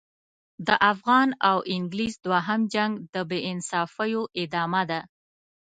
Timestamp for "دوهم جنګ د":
2.25-3.15